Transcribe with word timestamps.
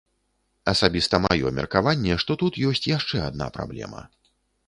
Асабіста 0.71 1.17
маё 1.25 1.51
меркаванне, 1.59 2.17
што 2.25 2.37
тут 2.43 2.57
ёсць 2.71 2.89
яшчэ 2.97 3.17
адна 3.29 3.51
праблема. 3.59 4.01